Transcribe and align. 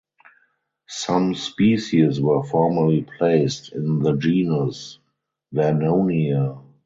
Some 0.89 1.35
species 1.35 2.19
were 2.19 2.41
formerly 2.41 3.05
placed 3.19 3.71
in 3.73 3.99
the 3.99 4.15
genus 4.17 4.97
"Vernonia". 5.53 6.59